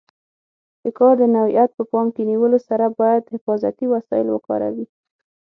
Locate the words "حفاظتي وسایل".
3.33-4.27